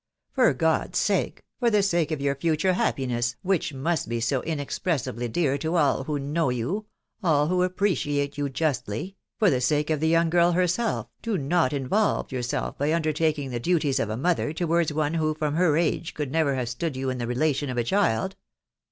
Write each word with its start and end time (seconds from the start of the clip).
For 0.33 0.51
God's 0.55 0.97
sake— 0.97 1.43
for 1.59 1.69
the 1.69 1.83
sake 1.83 2.09
of 2.09 2.19
your 2.19 2.33
future 2.33 2.73
happiness, 2.73 3.35
which 3.43 3.71
must 3.71 4.09
be 4.09 4.19
so 4.19 4.41
inex 4.41 4.79
pressibly 4.81 5.31
dear 5.31 5.59
to 5.59 5.75
all 5.75 6.05
who 6.05 6.17
know 6.17 6.49
you.... 6.49 6.87
all 7.23 7.49
who 7.49 7.61
appreciate 7.61 8.35
you 8.35 8.49
justly 8.49 9.03
••..for 9.37 9.51
the 9.51 9.61
sake 9.61 9.91
of 9.91 9.99
the 9.99 10.07
young 10.07 10.31
girl 10.31 10.53
herself, 10.53 11.05
do 11.21 11.37
not 11.37 11.71
involve 11.71 12.31
yourself 12.31 12.79
by 12.79 12.91
undertaking 12.91 13.51
the 13.51 13.59
duties 13.59 13.99
of 13.99 14.09
a 14.09 14.17
mother 14.17 14.53
towards 14.53 14.91
one 14.91 15.13
who 15.13 15.35
from 15.35 15.53
her 15.53 15.77
age 15.77 16.15
could 16.15 16.31
never 16.31 16.55
have 16.55 16.67
stood 16.69 16.95
to 16.95 16.99
you 16.99 17.09
in 17.11 17.19
the 17.19 17.27
relation 17.27 17.69
of 17.69 17.77
a 17.77 17.83
child." 17.83 18.35